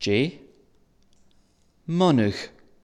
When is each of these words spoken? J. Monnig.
J. 0.00 0.38
Monnig. 1.88 2.50